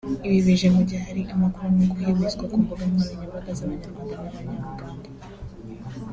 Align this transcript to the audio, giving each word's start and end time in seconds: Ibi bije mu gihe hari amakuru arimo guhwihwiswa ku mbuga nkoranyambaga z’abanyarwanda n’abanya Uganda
Ibi 0.27 0.39
bije 0.45 0.67
mu 0.75 0.81
gihe 0.87 1.01
hari 1.07 1.21
amakuru 1.33 1.63
arimo 1.65 1.85
guhwihwiswa 1.91 2.43
ku 2.51 2.57
mbuga 2.63 2.83
nkoranyambaga 2.89 3.51
z’abanyarwanda 3.57 4.13
n’abanya 4.21 4.57
Uganda 4.71 5.09